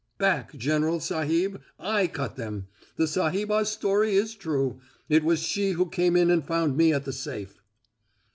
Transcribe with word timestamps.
"Back, 0.17 0.55
General 0.55 0.99
Sahib! 0.99 1.61
I 1.77 2.07
cut 2.07 2.35
them. 2.35 2.65
The 2.95 3.05
sahibah's 3.05 3.69
story 3.69 4.15
is 4.15 4.33
true. 4.33 4.81
It 5.09 5.23
was 5.23 5.41
she 5.43 5.73
who 5.73 5.89
came 5.91 6.15
in 6.15 6.31
and 6.31 6.43
found 6.43 6.75
me 6.75 6.91
at 6.91 7.05
the 7.05 7.13
safe." 7.13 7.61